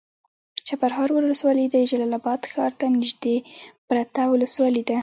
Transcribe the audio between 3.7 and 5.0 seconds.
پرته ولسوالي ده.